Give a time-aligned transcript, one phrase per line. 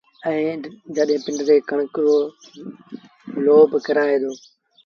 [0.27, 2.15] ائيٚݩ پنڊريٚ ڪڻڪ رو
[3.45, 4.31] لوب ڪرآئي دو